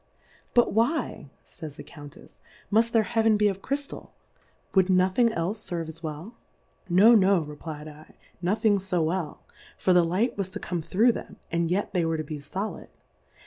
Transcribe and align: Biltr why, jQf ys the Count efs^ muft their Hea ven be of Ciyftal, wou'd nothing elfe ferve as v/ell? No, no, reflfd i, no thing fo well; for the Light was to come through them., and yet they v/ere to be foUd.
Biltr 0.55 0.71
why, 0.71 1.29
jQf 1.45 1.61
ys 1.63 1.75
the 1.75 1.83
Count 1.83 2.17
efs^ 2.17 2.37
muft 2.71 2.89
their 2.89 3.03
Hea 3.03 3.21
ven 3.21 3.37
be 3.37 3.47
of 3.47 3.61
Ciyftal, 3.61 4.09
wou'd 4.73 4.89
nothing 4.89 5.29
elfe 5.29 5.59
ferve 5.69 5.89
as 5.89 5.99
v/ell? 5.99 6.33
No, 6.89 7.13
no, 7.13 7.45
reflfd 7.45 7.87
i, 7.87 8.13
no 8.41 8.55
thing 8.55 8.79
fo 8.79 9.03
well; 9.03 9.43
for 9.77 9.93
the 9.93 10.03
Light 10.03 10.35
was 10.39 10.49
to 10.49 10.59
come 10.59 10.81
through 10.81 11.11
them., 11.11 11.35
and 11.51 11.69
yet 11.69 11.93
they 11.93 12.01
v/ere 12.01 12.17
to 12.17 12.23
be 12.23 12.37
foUd. 12.39 12.87